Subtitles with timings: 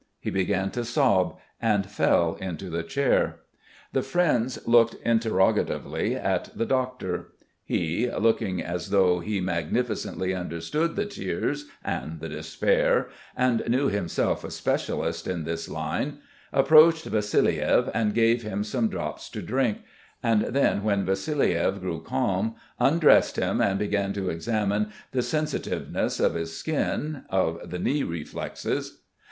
[0.19, 3.41] He began to sob and fell into the chair.
[3.93, 7.33] The friends looked interrogatively at the doctor.
[7.63, 14.43] He, looking as though he magnificently understood the tears and the despair, and knew himself
[14.43, 16.17] a specialist in this line,
[16.51, 19.81] approached Vassiliev and gave him some drops to drink,
[20.23, 26.33] and then when Vassiliev grew calm undressed him and began to examine the sensitiveness of
[26.33, 29.01] his skin, of the knee reflexes....